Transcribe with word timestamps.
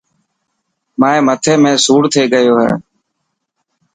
مائي 0.99 1.19
مثي 1.27 1.53
۾ 1.67 1.71
سوڙ 1.85 2.01
ٿي 2.13 2.23
گيو 2.33 2.55
هي. 2.61 2.71